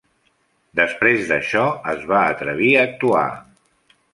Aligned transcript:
Després 0.79 1.27
d'això, 1.31 1.67
es 1.93 2.09
va 2.13 2.25
atrevir 2.33 2.73
a 2.79 2.89
actuar. 2.89 3.25